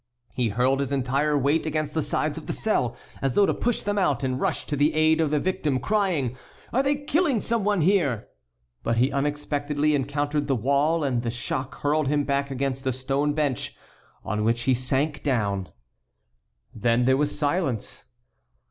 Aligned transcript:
He 0.33 0.49
hurled 0.49 0.79
his 0.79 0.91
entire 0.91 1.37
weight 1.37 1.67
against 1.67 1.93
the 1.93 2.01
sides 2.01 2.35
of 2.35 2.47
the 2.47 2.53
cell 2.53 2.97
as 3.21 3.35
though 3.35 3.45
to 3.45 3.53
push 3.53 3.83
them 3.83 3.99
out 3.99 4.23
and 4.23 4.41
rush 4.41 4.65
to 4.65 4.75
the 4.75 4.95
aid 4.95 5.21
of 5.21 5.29
the 5.29 5.39
victim, 5.39 5.79
crying, 5.79 6.35
"Are 6.73 6.81
they 6.81 6.95
killing 6.95 7.39
some 7.39 7.63
one 7.63 7.81
here?" 7.81 8.27
But 8.81 8.97
he 8.97 9.11
unexpectedly 9.11 9.93
encountered 9.93 10.47
the 10.47 10.55
wall 10.55 11.03
and 11.03 11.21
the 11.21 11.29
shock 11.29 11.81
hurled 11.81 12.07
him 12.07 12.23
back 12.23 12.49
against 12.49 12.87
a 12.87 12.91
stone 12.93 13.33
bench 13.33 13.77
on 14.25 14.43
which 14.43 14.61
he 14.63 14.73
sank 14.73 15.21
down. 15.21 15.69
Then 16.73 17.05
there 17.05 17.15
was 17.15 17.37
silence. 17.37 18.05